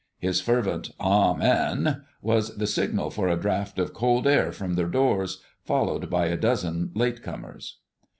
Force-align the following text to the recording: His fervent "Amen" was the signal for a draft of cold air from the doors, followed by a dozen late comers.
His 0.17 0.41
fervent 0.41 0.89
"Amen" 0.99 2.01
was 2.23 2.57
the 2.57 2.65
signal 2.65 3.11
for 3.11 3.27
a 3.27 3.35
draft 3.35 3.77
of 3.77 3.93
cold 3.93 4.25
air 4.25 4.51
from 4.51 4.73
the 4.73 4.85
doors, 4.85 5.43
followed 5.63 6.09
by 6.09 6.25
a 6.25 6.37
dozen 6.37 6.89
late 6.95 7.21
comers. 7.21 7.77